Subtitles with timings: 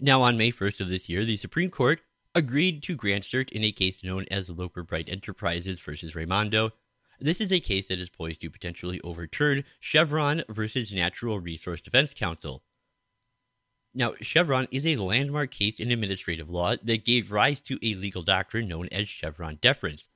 [0.00, 2.00] Now, on May 1st of this year, the Supreme Court
[2.32, 6.70] agreed to grant cert in a case known as Loper Bright Enterprises versus Raimondo.
[7.18, 12.14] This is a case that is poised to potentially overturn Chevron versus Natural Resource Defense
[12.14, 12.62] Council.
[13.92, 18.22] Now, Chevron is a landmark case in administrative law that gave rise to a legal
[18.22, 20.08] doctrine known as Chevron deference.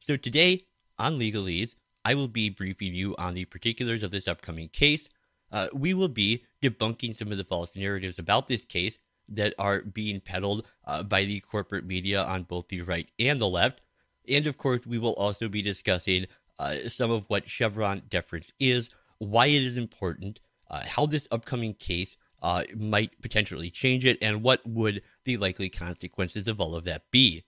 [0.00, 0.64] So, today
[0.98, 5.08] on Legalese, I will be briefing you on the particulars of this upcoming case.
[5.52, 8.98] Uh, we will be debunking some of the false narratives about this case
[9.28, 13.48] that are being peddled uh, by the corporate media on both the right and the
[13.48, 13.80] left.
[14.28, 16.26] And of course, we will also be discussing
[16.58, 21.74] uh, some of what Chevron deference is, why it is important, uh, how this upcoming
[21.74, 26.84] case uh, might potentially change it, and what would the likely consequences of all of
[26.84, 27.44] that be.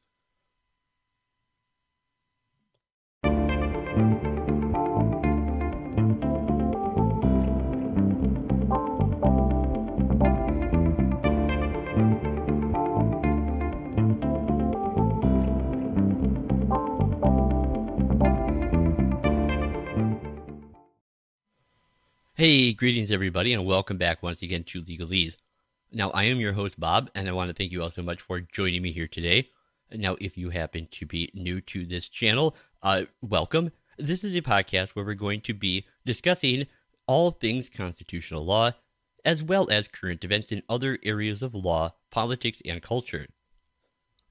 [22.37, 25.37] Hey, greetings everybody, and welcome back once again to Legalese.
[25.93, 28.21] Now, I am your host, Bob, and I want to thank you all so much
[28.21, 29.51] for joining me here today.
[29.93, 33.71] Now, if you happen to be new to this channel, uh, welcome.
[33.99, 36.67] This is a podcast where we're going to be discussing
[37.07, 38.73] all things constitutional law,
[39.25, 43.29] as well as current events in other areas of law, politics, and culture.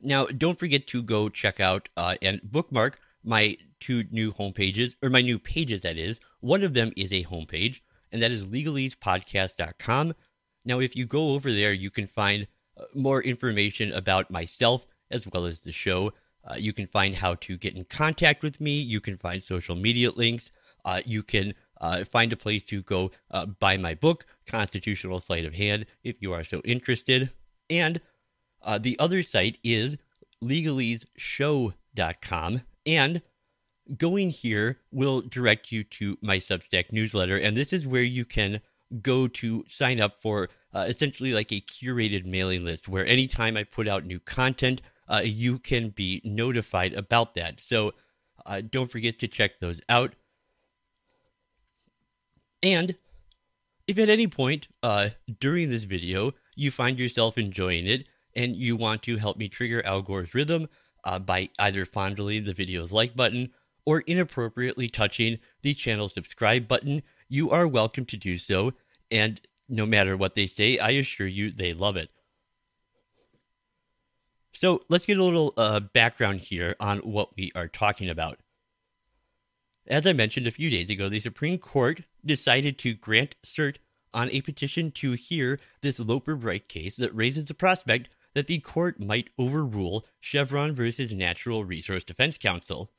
[0.02, 5.09] Now, don't forget to go check out uh, and bookmark my two new homepages, or
[5.09, 6.20] my new pages, that is.
[6.42, 7.80] One of them is a homepage
[8.14, 10.14] and that is legalespodcast.com.
[10.64, 12.47] Now, if you go over there, you can find
[12.78, 16.14] uh, more information about myself as well as the show.
[16.45, 18.80] Uh, you can find how to get in contact with me.
[18.80, 20.52] You can find social media links.
[20.86, 25.44] Uh, you can uh, find a place to go uh, buy my book, Constitutional Sleight
[25.45, 27.31] of Hand, if you are so interested.
[27.69, 28.02] And
[28.61, 29.97] uh, the other site is
[30.44, 32.62] legaleseshow.com.
[32.85, 33.22] And
[33.97, 38.61] going here will direct you to my Substack newsletter, and this is where you can
[39.01, 43.63] go to sign up for uh, essentially like a curated mailing list where anytime I
[43.63, 47.59] put out new content, uh, you can be notified about that.
[47.59, 47.94] So
[48.45, 50.13] uh, don't forget to check those out.
[52.61, 52.95] And
[53.88, 58.05] if at any point uh, during this video you find yourself enjoying it
[58.35, 60.69] and you want to help me trigger Al Gore's rhythm
[61.03, 63.51] uh, by either fondling the video's like button
[63.85, 68.73] or inappropriately touching the channel subscribe button, you are welcome to do so.
[69.11, 72.09] And no matter what they say, I assure you they love it.
[74.53, 78.39] So let's get a little uh, background here on what we are talking about.
[79.88, 83.77] As I mentioned a few days ago, the Supreme Court decided to grant cert
[84.13, 88.59] on a petition to hear this Loper Bright case that raises the prospect that the
[88.59, 92.91] court might overrule Chevron versus Natural Resource Defense Council.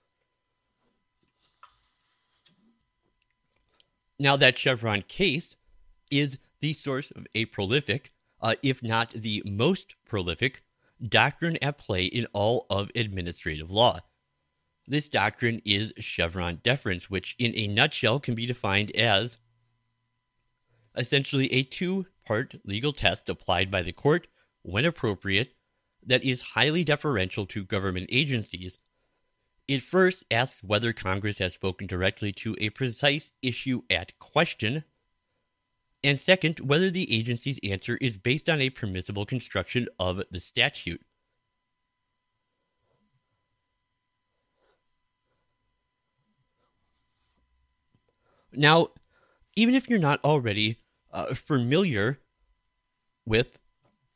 [4.25, 5.55] Now, that Chevron case
[6.11, 10.63] is the source of a prolific, uh, if not the most prolific,
[11.07, 14.01] doctrine at play in all of administrative law.
[14.87, 19.37] This doctrine is Chevron deference, which in a nutshell can be defined as
[20.97, 24.29] essentially a two part legal test applied by the court
[24.63, 25.53] when appropriate
[26.03, 28.79] that is highly deferential to government agencies
[29.67, 34.85] it first asks whether Congress has spoken directly to a precise issue at question,
[36.03, 41.01] and second, whether the agency's answer is based on a permissible construction of the statute.
[48.53, 48.89] Now,
[49.57, 50.79] even if you're not already
[51.13, 52.21] uh, familiar
[53.27, 53.59] with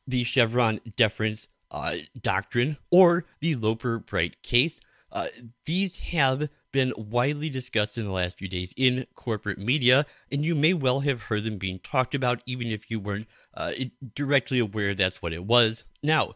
[0.07, 4.79] the Chevron deference uh, doctrine or the Loper Bright case,
[5.11, 5.27] uh,
[5.65, 10.55] these have been widely discussed in the last few days in corporate media, and you
[10.55, 13.71] may well have heard them being talked about, even if you weren't uh,
[14.15, 15.85] directly aware that's what it was.
[16.03, 16.35] Now,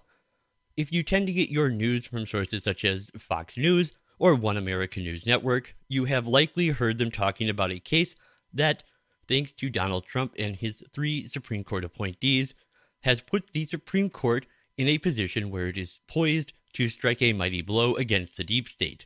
[0.75, 4.57] if you tend to get your news from sources such as Fox News or One
[4.57, 8.15] America News Network, you have likely heard them talking about a case
[8.51, 8.83] that,
[9.27, 12.55] thanks to Donald Trump and his three Supreme Court appointees,
[13.01, 17.33] has put the Supreme Court in a position where it is poised to strike a
[17.33, 19.05] mighty blow against the deep state.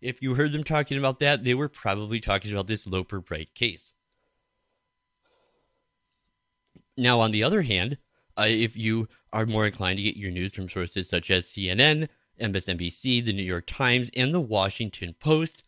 [0.00, 3.54] If you heard them talking about that, they were probably talking about this Loper Bright
[3.54, 3.94] case.
[6.96, 7.98] Now, on the other hand,
[8.36, 12.08] uh, if you are more inclined to get your news from sources such as CNN,
[12.40, 15.62] MSNBC, the New York Times, and the Washington Post,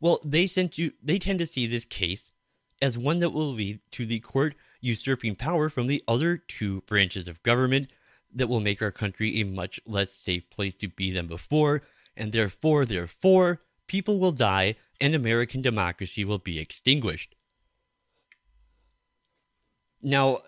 [0.00, 2.32] well, they sent you they tend to see this case
[2.82, 7.28] as one that will lead to the court usurping power from the other two branches
[7.28, 7.90] of government
[8.36, 11.82] that will make our country a much less safe place to be than before,
[12.16, 17.34] and therefore, therefore, people will die and American democracy will be extinguished.
[20.02, 20.38] Now,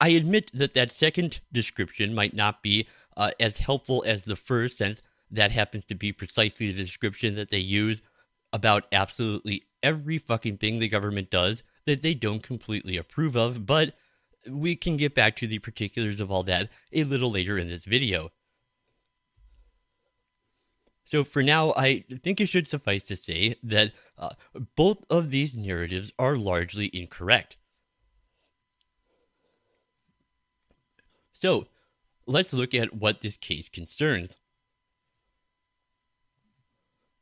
[0.00, 4.78] I admit that that second description might not be uh, as helpful as the first,
[4.78, 5.00] since
[5.30, 8.02] that happens to be precisely the description that they use
[8.52, 13.94] about absolutely every fucking thing the government does that they don't completely approve of, but
[14.48, 17.84] we can get back to the particulars of all that a little later in this
[17.84, 18.30] video.
[21.04, 24.30] So for now, I think it should suffice to say that uh,
[24.74, 27.56] both of these narratives are largely incorrect.
[31.32, 31.68] So
[32.26, 34.36] let's look at what this case concerns.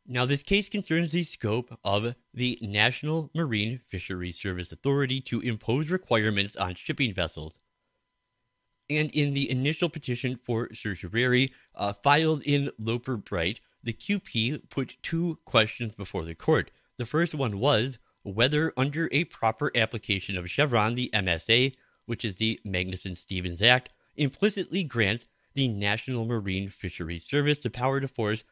[0.06, 5.88] Now, this case concerns the scope of the National Marine Fisheries Service Authority to impose
[5.88, 7.58] requirements on shipping vessels.
[8.90, 14.96] And in the initial petition for certiorari uh, filed in Loper Bright, the QP put
[15.02, 16.70] two questions before the court.
[16.98, 21.74] The first one was whether, under a proper application of Chevron, the MSA,
[22.04, 28.00] which is the Magnuson Stevens Act, implicitly grants the National Marine Fisheries Service the power
[28.00, 28.44] to force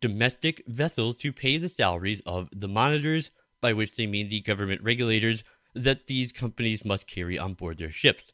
[0.00, 3.30] domestic vessels to pay the salaries of the monitors,
[3.60, 5.44] by which they mean the government regulators
[5.74, 8.32] that these companies must carry on board their ships.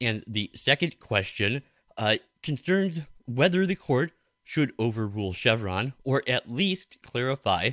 [0.00, 1.62] And the second question
[1.96, 4.12] uh, concerns whether the court
[4.44, 7.72] should overrule Chevron or at least clarify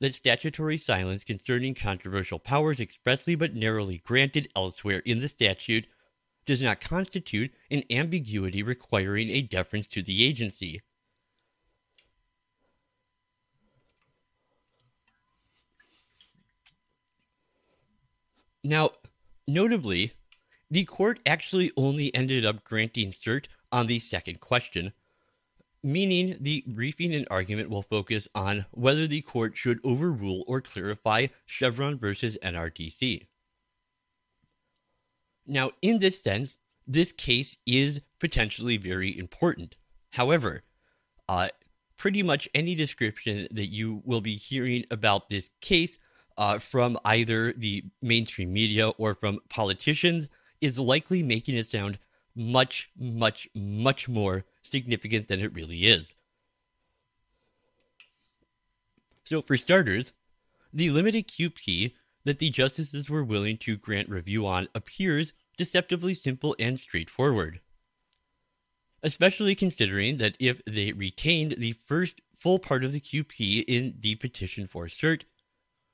[0.00, 5.86] that statutory silence concerning controversial powers expressly but narrowly granted elsewhere in the statute
[6.46, 10.80] does not constitute an ambiguity requiring a deference to the agency.
[18.64, 18.90] Now,
[19.46, 20.12] notably,
[20.70, 24.92] the court actually only ended up granting cert on the second question,
[25.82, 31.28] meaning the briefing and argument will focus on whether the court should overrule or clarify
[31.46, 33.26] Chevron versus NRDC.
[35.46, 39.76] Now, in this sense, this case is potentially very important.
[40.10, 40.62] However,
[41.28, 41.48] uh,
[41.96, 45.98] pretty much any description that you will be hearing about this case
[46.38, 50.28] uh, from either the mainstream media or from politicians
[50.60, 51.98] is likely making it sound
[52.34, 56.14] much, much, much more significant than it really is.
[59.24, 60.12] So, for starters,
[60.72, 61.92] the limited QP
[62.24, 67.60] that the justices were willing to grant review on appears deceptively simple and straightforward.
[69.02, 74.14] Especially considering that if they retained the first full part of the QP in the
[74.14, 75.22] petition for cert,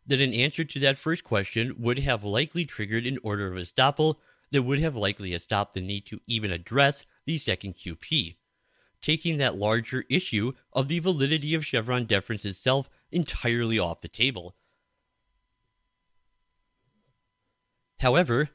[0.06, 4.16] that an answer to that first question would have likely triggered an order of estoppel
[4.50, 8.36] that would have likely stopped the need to even address the second QP,
[9.00, 14.54] taking that larger issue of the validity of Chevron deference itself entirely off the table.
[17.98, 18.50] However,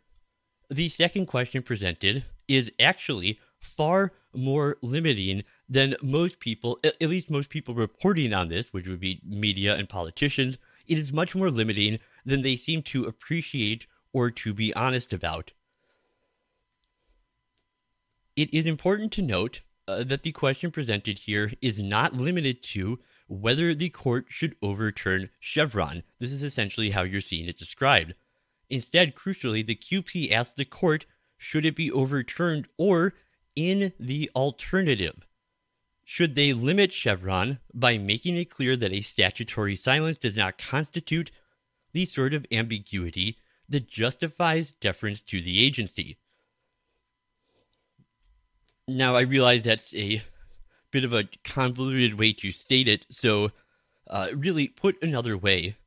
[0.69, 7.49] the second question presented is actually far more limiting than most people, at least most
[7.49, 10.57] people reporting on this, which would be media and politicians,
[10.89, 15.53] it is much more limiting than they seem to appreciate or to be honest about.
[18.35, 22.99] It is important to note uh, that the question presented here is not limited to
[23.27, 26.03] whether the court should overturn Chevron.
[26.19, 28.15] This is essentially how you're seeing it described.
[28.69, 31.05] Instead, crucially, the QP asks the court
[31.37, 33.13] should it be overturned or
[33.55, 35.27] in the alternative.
[36.11, 41.29] Should they limit Chevron by making it clear that a statutory silence does not constitute
[41.93, 43.37] the sort of ambiguity
[43.69, 46.17] that justifies deference to the agency?
[48.87, 50.23] Now, I realize that's a
[50.89, 53.51] bit of a convoluted way to state it, so
[54.09, 55.77] uh, really put another way,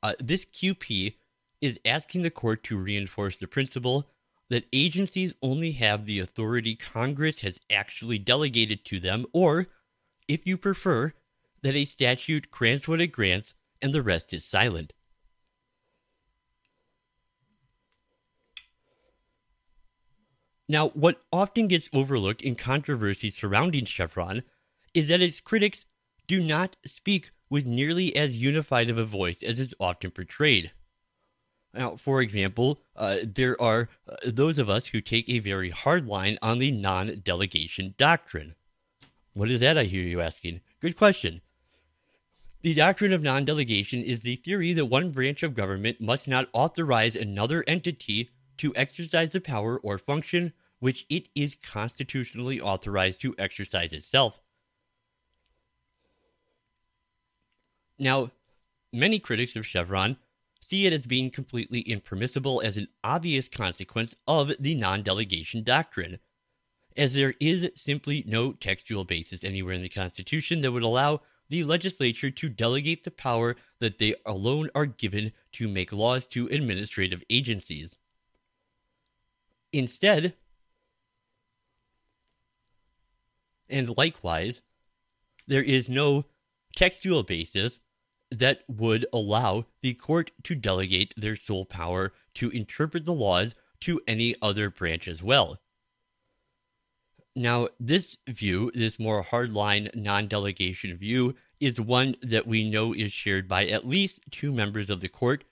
[0.00, 1.16] uh, this QP
[1.60, 4.06] is asking the court to reinforce the principle
[4.52, 9.68] that agencies only have the authority Congress has actually delegated to them, or,
[10.28, 11.14] if you prefer,
[11.62, 14.92] that a statute grants what it grants and the rest is silent.
[20.68, 24.42] Now, what often gets overlooked in controversies surrounding Chevron
[24.92, 25.86] is that its critics
[26.26, 30.72] do not speak with nearly as unified of a voice as is often portrayed.
[31.74, 36.06] Now, for example, uh, there are uh, those of us who take a very hard
[36.06, 38.54] line on the non delegation doctrine.
[39.32, 40.60] What is that, I hear you asking?
[40.80, 41.40] Good question.
[42.60, 46.48] The doctrine of non delegation is the theory that one branch of government must not
[46.52, 53.36] authorize another entity to exercise the power or function which it is constitutionally authorized to
[53.38, 54.40] exercise itself.
[58.00, 58.32] Now,
[58.92, 60.16] many critics of Chevron
[60.72, 66.18] see it as being completely impermissible as an obvious consequence of the non delegation doctrine,
[66.96, 71.62] as there is simply no textual basis anywhere in the Constitution that would allow the
[71.62, 77.22] legislature to delegate the power that they alone are given to make laws to administrative
[77.28, 77.98] agencies.
[79.74, 80.32] Instead,
[83.68, 84.62] and likewise,
[85.46, 86.24] there is no
[86.74, 87.78] textual basis
[88.38, 94.00] that would allow the court to delegate their sole power to interpret the laws to
[94.06, 95.60] any other branch as well.
[97.34, 103.12] Now, this view, this more hardline non delegation view, is one that we know is
[103.12, 105.44] shared by at least two members of the court.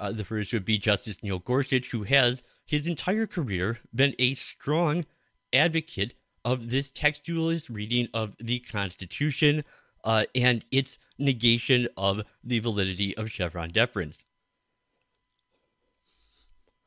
[0.00, 4.34] Uh, the first would be Justice Neil Gorsuch, who has his entire career been a
[4.34, 5.04] strong
[5.52, 6.14] advocate
[6.44, 9.64] of this textualist reading of the Constitution
[10.04, 14.24] uh, and its negation of the validity of Chevron deference.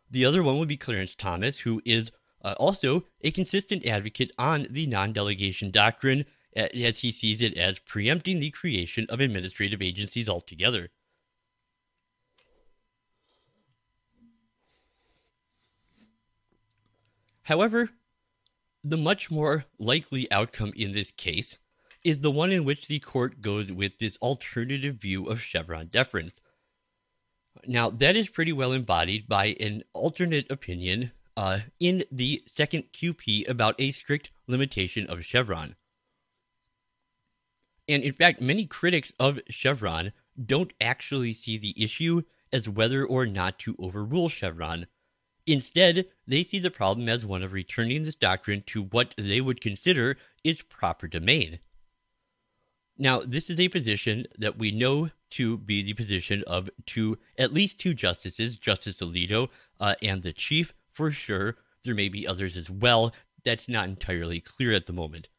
[0.09, 2.11] The other one would be Clarence Thomas, who is
[2.43, 7.79] uh, also a consistent advocate on the non delegation doctrine, as he sees it as
[7.79, 10.89] preempting the creation of administrative agencies altogether.
[17.43, 17.89] However,
[18.83, 21.57] the much more likely outcome in this case
[22.05, 26.39] is the one in which the court goes with this alternative view of Chevron deference.
[27.65, 33.49] Now, that is pretty well embodied by an alternate opinion uh, in the second QP
[33.49, 35.75] about a strict limitation of Chevron.
[37.89, 42.21] And in fact, many critics of Chevron don't actually see the issue
[42.53, 44.85] as whether or not to overrule Chevron.
[45.47, 49.59] Instead, they see the problem as one of returning this doctrine to what they would
[49.59, 51.59] consider its proper domain.
[52.97, 57.53] Now, this is a position that we know to be the position of two, at
[57.53, 59.49] least two justices, Justice Alito
[59.79, 61.57] uh, and the Chief, for sure.
[61.83, 63.13] There may be others as well.
[63.43, 65.29] That's not entirely clear at the moment.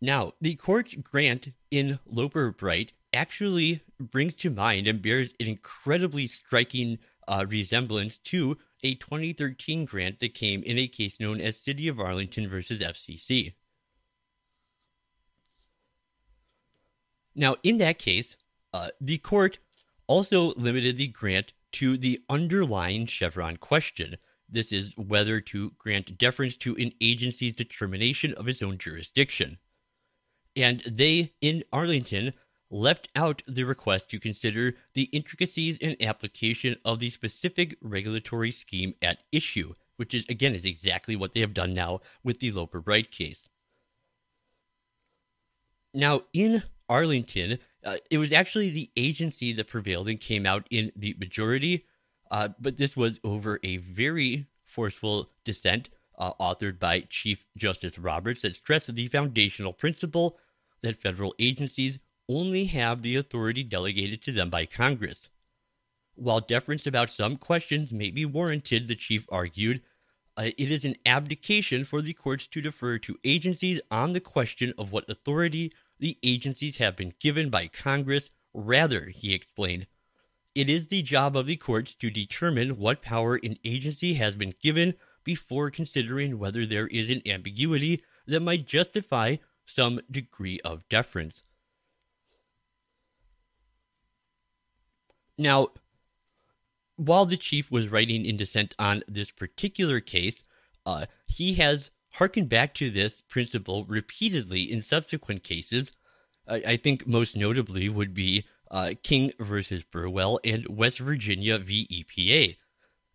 [0.00, 6.26] Now, the court's grant in Loper Bright actually brings to mind and bears an incredibly
[6.26, 11.88] striking uh, resemblance to a 2013 grant that came in a case known as City
[11.88, 13.54] of Arlington versus FCC.
[17.36, 18.36] Now, in that case,
[18.72, 19.58] uh, the court
[20.06, 24.16] also limited the grant to the underlying Chevron question.
[24.48, 29.58] This is whether to grant deference to an agency's determination of its own jurisdiction.
[30.54, 32.32] And they, in Arlington,
[32.70, 38.94] left out the request to consider the intricacies and application of the specific regulatory scheme
[39.02, 42.80] at issue, which is, again, is exactly what they have done now with the Loper
[42.80, 43.48] Bright case.
[45.92, 50.92] Now, in Arlington, uh, it was actually the agency that prevailed and came out in
[50.96, 51.86] the majority,
[52.30, 55.88] uh, but this was over a very forceful dissent
[56.18, 60.38] uh, authored by Chief Justice Roberts that stressed the foundational principle
[60.82, 65.28] that federal agencies only have the authority delegated to them by Congress.
[66.14, 69.82] While deference about some questions may be warranted, the chief argued,
[70.36, 74.72] uh, it is an abdication for the courts to defer to agencies on the question
[74.76, 78.30] of what authority the agencies have been given by Congress.
[78.52, 79.86] Rather, he explained,
[80.54, 84.54] it is the job of the courts to determine what power an agency has been
[84.62, 89.36] given before considering whether there is an ambiguity that might justify
[89.66, 91.42] some degree of deference.
[95.36, 95.68] Now,
[96.96, 100.42] while the chief was writing in dissent on this particular case,
[100.86, 105.92] uh, he has harkened back to this principle repeatedly in subsequent cases.
[106.48, 111.86] I, I think most notably would be uh, King versus Burwell and West Virginia v.
[111.90, 112.56] EPA.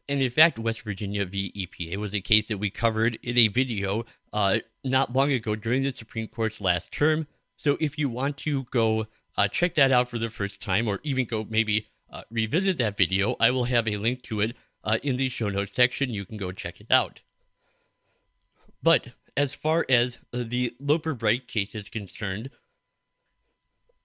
[0.07, 1.51] And in fact, West Virginia v.
[1.55, 5.83] EPA was a case that we covered in a video uh, not long ago during
[5.83, 7.27] the Supreme Court's last term.
[7.57, 10.99] So if you want to go uh, check that out for the first time, or
[11.03, 14.97] even go maybe uh, revisit that video, I will have a link to it uh,
[15.01, 16.09] in the show notes section.
[16.09, 17.21] You can go check it out.
[18.83, 22.49] But as far as uh, the Loper Bright case is concerned,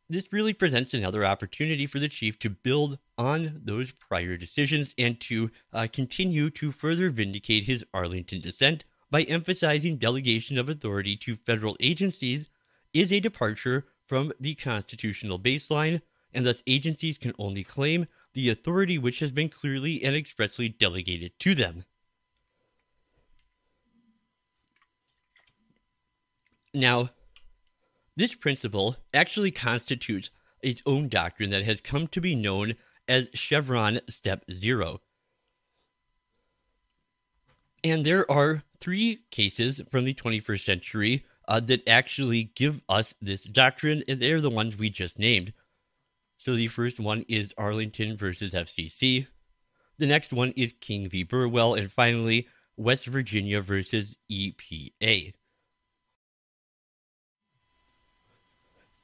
[0.08, 5.18] this really presents another opportunity for the chief to build on those prior decisions and
[5.22, 11.36] to uh, continue to further vindicate his Arlington dissent by emphasizing delegation of authority to
[11.36, 12.50] federal agencies
[12.92, 16.02] is a departure from the constitutional baseline,
[16.32, 21.32] and thus agencies can only claim the authority which has been clearly and expressly delegated
[21.40, 21.84] to them.
[26.76, 27.08] Now,
[28.16, 30.28] this principle actually constitutes
[30.62, 32.74] its own doctrine that has come to be known
[33.08, 35.00] as Chevron Step Zero.
[37.82, 43.44] And there are three cases from the 21st century uh, that actually give us this
[43.44, 45.54] doctrine, and they're the ones we just named.
[46.36, 49.28] So the first one is Arlington versus FCC.
[49.96, 51.22] The next one is King v.
[51.22, 55.32] Burwell, and finally, West Virginia versus EPA.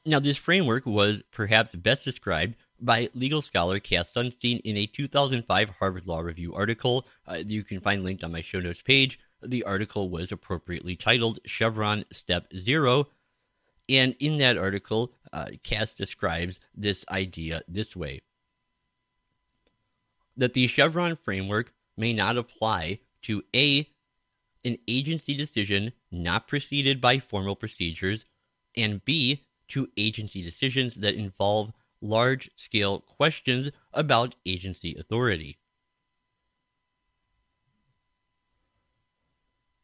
[0.05, 5.71] Now, this framework was perhaps best described by legal scholar Cass Sunstein in a 2005
[5.71, 7.07] Harvard Law Review article.
[7.27, 9.21] Uh, you can find linked on my show notes page.
[9.43, 13.09] The article was appropriately titled Chevron Step Zero.
[13.89, 18.23] And in that article, uh, Cass describes this idea this way
[20.37, 23.89] that the Chevron framework may not apply to A,
[24.65, 28.25] an agency decision not preceded by formal procedures,
[28.77, 35.59] and B, to agency decisions that involve large scale questions about agency authority.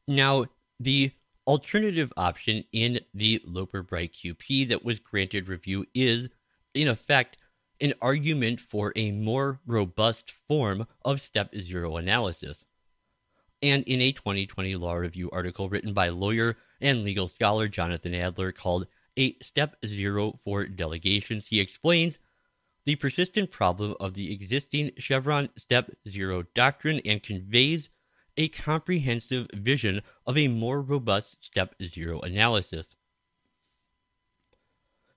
[0.06, 0.46] Now,
[0.80, 1.12] the
[1.46, 6.28] alternative option in the Loper Bright QP that was granted review is,
[6.74, 7.38] in effect,
[7.80, 12.64] an argument for a more robust form of step zero analysis.
[13.62, 18.52] And in a 2020 Law Review article written by lawyer and legal scholar Jonathan Adler
[18.52, 18.86] called
[19.18, 21.48] a step zero for delegations.
[21.48, 22.18] He explains
[22.84, 27.90] the persistent problem of the existing Chevron step zero doctrine and conveys
[28.38, 32.96] a comprehensive vision of a more robust step zero analysis.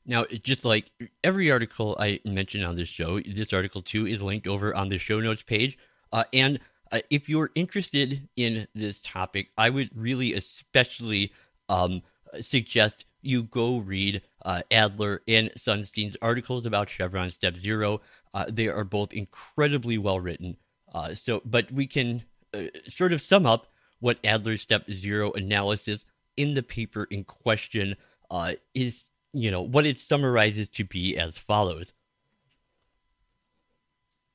[0.05, 0.91] Now, just like
[1.23, 4.97] every article I mentioned on this show, this article too is linked over on the
[4.97, 5.77] show notes page.
[6.11, 6.59] Uh, and
[6.91, 11.31] uh, if you're interested in this topic, I would really especially
[11.69, 12.01] um,
[12.41, 18.01] suggest you go read uh, Adler and Sunstein's articles about Chevron Step Zero.
[18.33, 20.57] Uh, they are both incredibly well written.
[20.93, 23.67] Uh, so, but we can uh, sort of sum up
[23.99, 26.05] what Adler's Step Zero analysis
[26.35, 27.95] in the paper in question
[28.29, 29.07] uh, is.
[29.33, 31.93] You know what it summarizes to be as follows.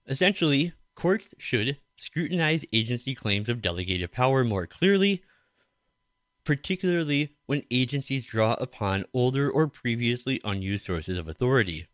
[0.06, 5.22] Essentially, courts should scrutinize agency claims of delegated power more clearly
[6.46, 11.88] particularly when agencies draw upon older or previously unused sources of authority.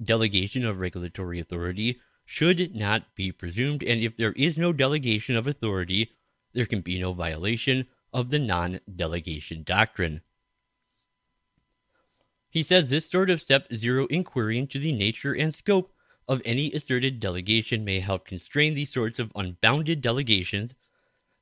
[0.00, 5.46] Delegation of regulatory authority should not be presumed, and if there is no delegation of
[5.46, 6.12] authority,
[6.52, 10.20] there can be no violation of the non delegation doctrine.
[12.50, 15.92] He says this sort of step zero inquiry into the nature and scope
[16.26, 20.74] of any asserted delegation may help constrain these sorts of unbounded delegations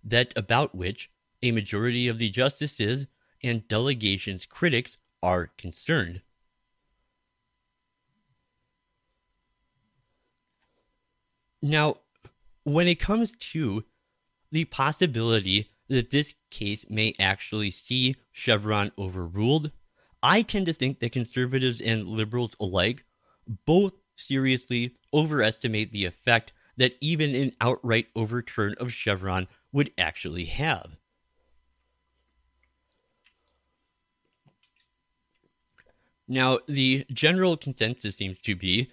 [0.04, 1.11] that about which
[1.42, 3.07] a majority of the justices
[3.42, 6.22] and delegation's critics are concerned.
[11.62, 11.99] Now,
[12.64, 13.85] when it comes to
[14.53, 19.70] the possibility that this case may actually see Chevron overruled,
[20.22, 23.05] I tend to think that conservatives and liberals alike
[23.64, 30.96] both seriously overestimate the effect that even an outright overturn of Chevron would actually have.
[36.28, 38.90] Now, the general consensus seems to be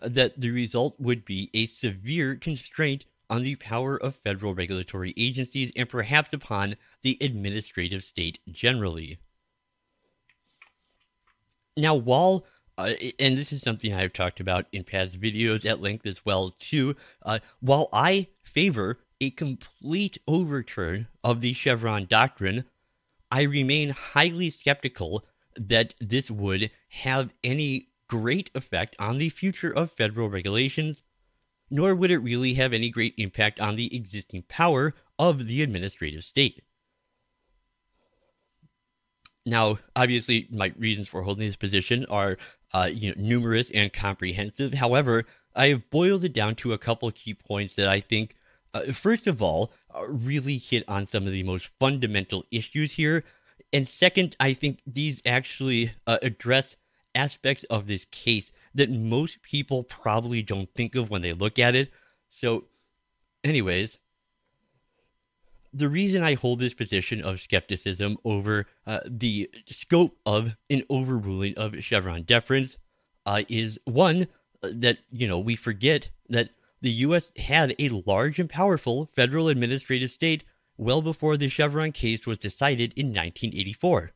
[0.00, 5.72] that the result would be a severe constraint on the power of federal regulatory agencies
[5.76, 9.18] and perhaps upon the administrative state generally.
[11.76, 12.44] Now, while
[12.78, 16.56] uh, and this is something I've talked about in past videos at length as well
[16.58, 16.96] too.
[17.22, 22.64] Uh, while I favor a complete overturn of the Chevron doctrine,
[23.30, 29.92] I remain highly skeptical that this would have any great effect on the future of
[29.92, 31.02] federal regulations,
[31.70, 36.24] nor would it really have any great impact on the existing power of the administrative
[36.24, 36.62] state.
[39.46, 42.36] Now, obviously, my reasons for holding this position are
[42.72, 44.74] uh, you know, numerous and comprehensive.
[44.74, 48.36] However, I have boiled it down to a couple key points that I think,
[48.72, 53.24] uh, first of all, uh, really hit on some of the most fundamental issues here
[53.72, 56.76] and second, I think these actually uh, address
[57.14, 61.74] aspects of this case that most people probably don't think of when they look at
[61.74, 61.90] it.
[62.30, 62.64] So,
[63.44, 63.98] anyways,
[65.72, 71.56] the reason I hold this position of skepticism over uh, the scope of an overruling
[71.56, 72.76] of Chevron deference
[73.26, 74.26] uh, is one
[74.62, 77.30] uh, that you know we forget that the U.S.
[77.36, 80.44] had a large and powerful federal administrative state
[80.80, 84.12] well before the Chevron case was decided in 1984.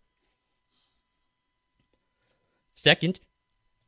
[2.75, 3.21] Second,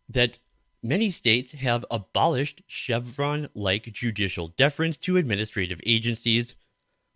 [0.09, 0.39] that
[0.83, 6.55] many states have abolished Chevron like judicial deference to administrative agencies,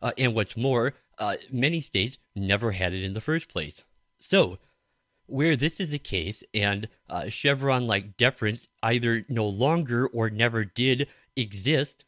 [0.00, 3.84] uh, and what's more, uh, many states never had it in the first place.
[4.18, 4.58] So,
[5.26, 10.64] where this is the case, and uh, Chevron like deference either no longer or never
[10.64, 12.06] did exist,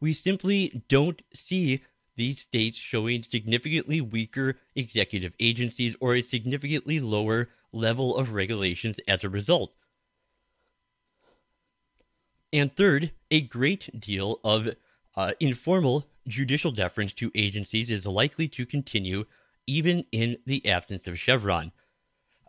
[0.00, 1.82] we simply don't see
[2.16, 9.24] these states showing significantly weaker executive agencies or a significantly lower level of regulations as
[9.24, 9.72] a result.
[12.52, 14.68] And third, a great deal of
[15.16, 19.24] uh, informal judicial deference to agencies is likely to continue
[19.66, 21.72] even in the absence of Chevron.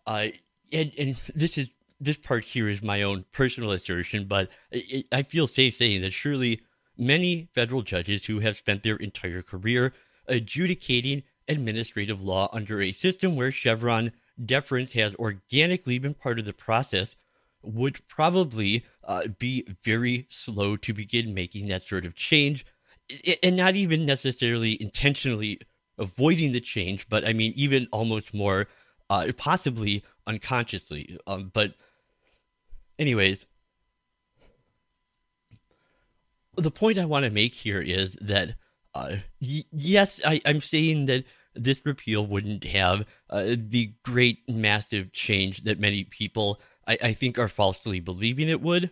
[0.05, 0.27] Uh,
[0.71, 1.69] and, and this is
[2.01, 4.49] this part here is my own personal assertion, but
[5.11, 6.61] I feel safe saying that surely
[6.97, 9.93] many federal judges who have spent their entire career
[10.27, 14.11] adjudicating administrative law under a system where Chevron
[14.43, 17.15] deference has organically been part of the process
[17.61, 22.65] would probably uh, be very slow to begin making that sort of change
[23.41, 25.59] and not even necessarily intentionally
[25.97, 28.67] avoiding the change, but I mean, even almost more
[29.09, 31.17] uh, possibly unconsciously.
[31.27, 31.75] Um, but,
[32.97, 33.45] anyways,
[36.55, 38.55] the point I want to make here is that,
[38.93, 45.11] uh, y- yes, I, I'm saying that this repeal wouldn't have uh, the great massive
[45.11, 48.91] change that many people I, I think are falsely believing it would.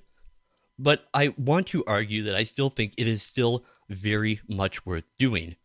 [0.78, 5.04] But I want to argue that I still think it is still very much worth
[5.20, 5.56] doing.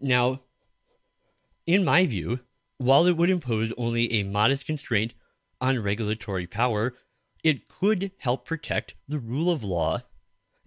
[0.00, 0.40] Now,
[1.66, 2.40] in my view,
[2.78, 5.14] while it would impose only a modest constraint
[5.60, 6.94] on regulatory power,
[7.44, 10.02] it could help protect the rule of law.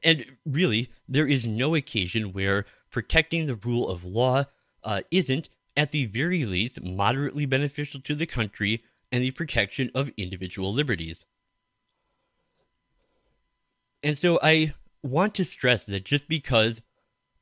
[0.04, 4.46] And really, there is no occasion where protecting the rule of law
[4.84, 10.12] uh, isn't, at the very least, moderately beneficial to the country and the protection of
[10.18, 11.26] individual liberties.
[14.04, 16.82] And so I want to stress that just because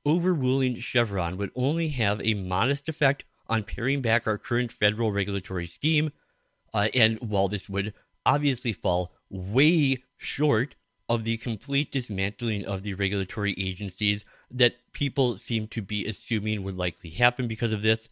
[0.06, 5.68] overruling Chevron would only have a modest effect on paring back our current federal regulatory
[5.68, 6.12] scheme,
[6.74, 7.94] uh, and while this would
[8.26, 10.76] obviously fall way short
[11.08, 16.78] of the complete dismantling of the regulatory agencies that people seem to be assuming would
[16.78, 18.10] likely happen because of this.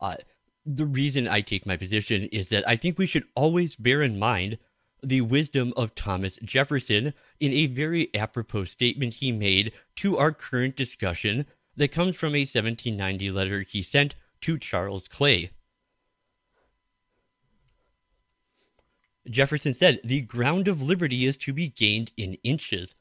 [0.00, 0.16] Uh,
[0.64, 4.18] the reason I take my position is that I think we should always bear in
[4.18, 4.58] mind
[5.02, 10.76] the wisdom of Thomas Jefferson in a very apropos statement he made to our current
[10.76, 11.46] discussion
[11.76, 15.50] that comes from a 1790 letter he sent to Charles Clay.
[19.28, 22.94] Jefferson said, The ground of liberty is to be gained in inches,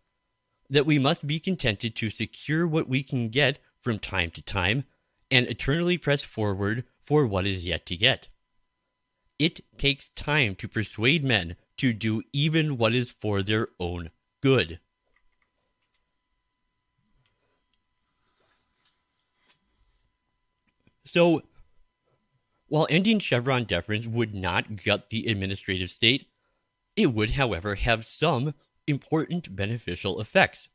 [0.70, 4.86] that we must be contented to secure what we can get from time to time,
[5.30, 8.28] and eternally press forward for what is yet to get.
[9.40, 14.80] It takes time to persuade men to do even what is for their own good.
[21.06, 21.42] So,
[22.72, 26.28] while ending Chevron deference would not gut the administrative state,
[26.96, 28.54] it would, however, have some
[28.88, 30.70] important beneficial effects.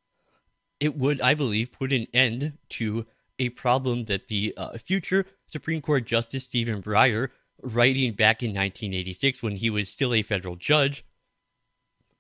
[0.79, 3.07] It would, I believe, put an end to
[3.39, 7.31] a problem that the uh, future Supreme Court Justice Stephen Breyer
[7.63, 11.03] writing back in 1986 when he was still a federal judge,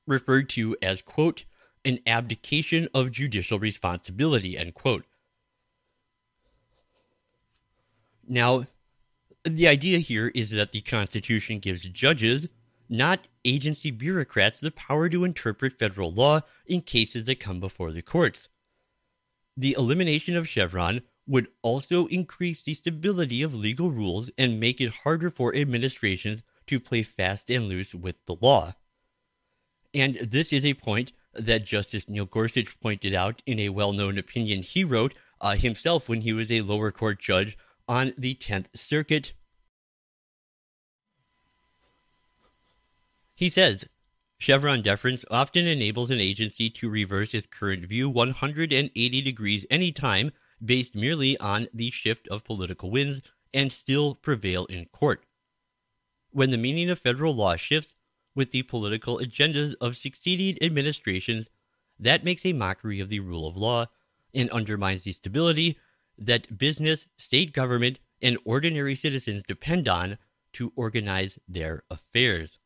[0.06, 1.44] referred to as, quote,
[1.84, 5.04] an abdication of judicial responsibility, end quote.
[8.26, 8.64] Now,
[9.46, 12.48] the idea here is that the Constitution gives judges,
[12.88, 18.02] not agency bureaucrats, the power to interpret federal law in cases that come before the
[18.02, 18.48] courts.
[19.56, 24.90] The elimination of Chevron would also increase the stability of legal rules and make it
[25.04, 28.74] harder for administrations to play fast and loose with the law.
[29.94, 34.18] And this is a point that Justice Neil Gorsuch pointed out in a well known
[34.18, 37.56] opinion he wrote uh, himself when he was a lower court judge
[37.88, 39.32] on the 10th Circuit.
[43.34, 43.86] He says
[44.38, 50.32] Chevron deference often enables an agency to reverse its current view 180 degrees anytime
[50.64, 53.22] based merely on the shift of political winds
[53.52, 55.24] and still prevail in court.
[56.30, 57.96] When the meaning of federal law shifts
[58.34, 61.48] with the political agendas of succeeding administrations,
[61.98, 63.86] that makes a mockery of the rule of law
[64.34, 65.78] and undermines the stability
[66.18, 70.18] that business, state government, and ordinary citizens depend on
[70.54, 72.58] to organize their affairs.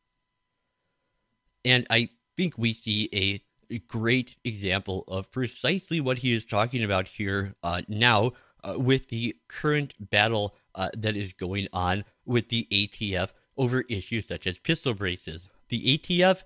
[1.65, 7.07] And I think we see a great example of precisely what he is talking about
[7.07, 8.31] here uh, now
[8.63, 14.27] uh, with the current battle uh, that is going on with the ATF over issues
[14.27, 15.49] such as pistol braces.
[15.69, 16.43] The ATF,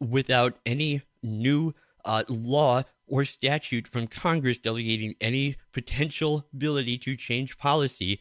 [0.00, 7.58] without any new uh, law or statute from Congress delegating any potential ability to change
[7.58, 8.20] policy,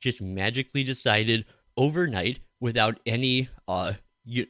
[0.00, 1.44] just magically decided
[1.76, 3.94] overnight without any uh,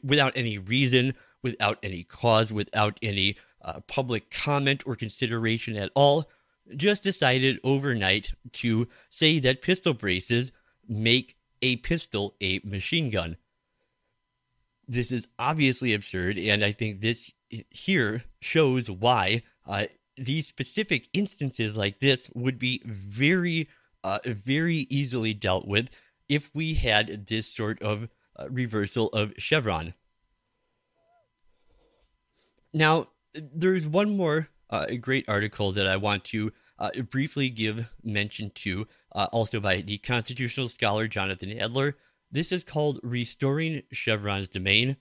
[0.03, 6.29] without any reason, without any cause, without any uh, public comment or consideration at all,
[6.75, 10.51] just decided overnight to say that pistol braces
[10.87, 13.37] make a pistol a machine gun.
[14.87, 17.31] This is obviously absurd, and I think this
[17.69, 19.85] here shows why uh,
[20.17, 23.69] these specific instances like this would be very,
[24.03, 25.89] uh, very easily dealt with
[26.29, 29.93] if we had this sort of uh, reversal of Chevron.
[32.73, 38.49] Now, there's one more uh, great article that I want to uh, briefly give mention
[38.55, 41.97] to, uh, also by the constitutional scholar Jonathan Adler.
[42.31, 44.97] This is called Restoring Chevron's Domain.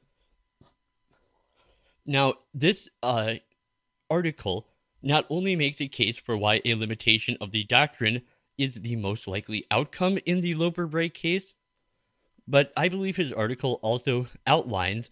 [2.04, 3.34] Now, this uh,
[4.10, 4.66] article
[5.02, 8.22] not only makes a case for why a limitation of the doctrine
[8.58, 11.54] is the most likely outcome in the Loper Bright case,
[12.46, 15.10] but I believe his article also outlines,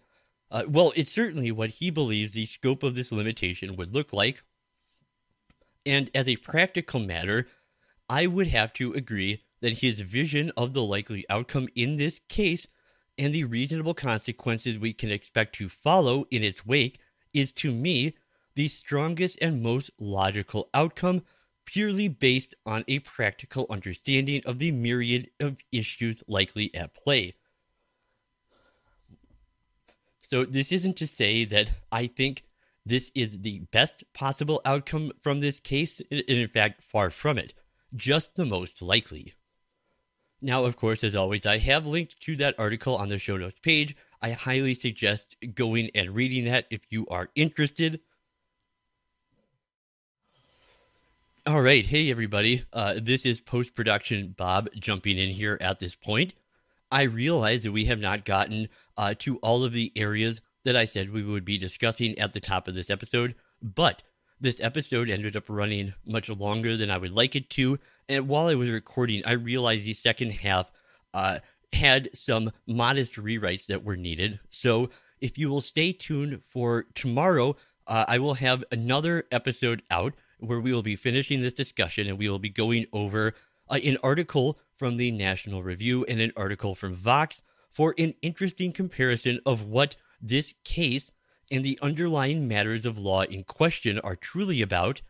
[0.51, 4.43] uh, well, it's certainly what he believes the scope of this limitation would look like.
[5.85, 7.47] And as a practical matter,
[8.07, 12.67] I would have to agree that his vision of the likely outcome in this case
[13.17, 16.99] and the reasonable consequences we can expect to follow in its wake
[17.33, 18.15] is to me
[18.59, 21.21] the strongest and most logical outcome
[21.63, 27.33] purely based on a practical understanding of the myriad of issues likely at play.
[30.19, 32.43] So, this isn't to say that I think
[32.85, 37.53] this is the best possible outcome from this case, and in fact, far from it,
[37.95, 39.35] just the most likely.
[40.41, 43.59] Now, of course, as always, I have linked to that article on the show notes
[43.61, 43.95] page.
[44.21, 48.01] I highly suggest going and reading that if you are interested.
[51.49, 52.63] All right, hey everybody.
[52.71, 56.35] Uh, this is post production Bob jumping in here at this point.
[56.91, 60.85] I realize that we have not gotten uh, to all of the areas that I
[60.85, 63.33] said we would be discussing at the top of this episode,
[63.63, 64.03] but
[64.39, 67.79] this episode ended up running much longer than I would like it to.
[68.07, 70.71] And while I was recording, I realized the second half
[71.15, 71.39] uh,
[71.73, 74.39] had some modest rewrites that were needed.
[74.51, 77.55] So if you will stay tuned for tomorrow,
[77.87, 82.17] uh, I will have another episode out where we will be finishing this discussion and
[82.17, 83.33] we will be going over
[83.69, 88.71] uh, an article from the National Review and an article from Vox for an interesting
[88.71, 91.11] comparison of what this case
[91.51, 95.01] and the underlying matters of law in question are truly about,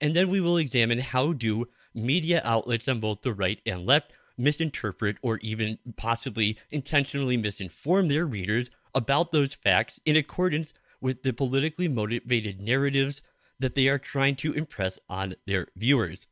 [0.00, 4.12] and then we will examine how do media outlets on both the right and left
[4.36, 11.32] misinterpret or even possibly intentionally misinform their readers about those facts in accordance with the
[11.32, 13.20] politically motivated narratives
[13.60, 16.26] that they are trying to impress on their viewers.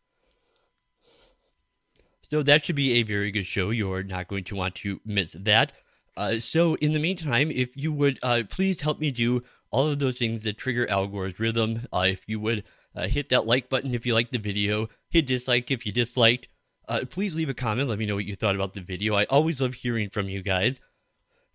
[2.28, 3.70] So that should be a very good show.
[3.70, 5.72] You're not going to want to miss that.
[6.16, 9.98] Uh, so, in the meantime, if you would uh, please help me do all of
[9.98, 13.68] those things that trigger Al Gore's rhythm, uh, if you would uh, hit that like
[13.68, 16.48] button if you liked the video, hit dislike if you disliked.
[16.88, 17.88] Uh, please leave a comment.
[17.88, 19.14] Let me know what you thought about the video.
[19.14, 20.80] I always love hearing from you guys.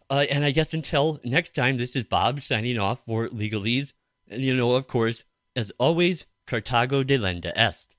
[0.10, 3.94] Uh, and I guess until next time, this is Bob signing off for Legalese.
[4.30, 5.24] And you know, of course,
[5.56, 7.96] as always, Carthago delenda est.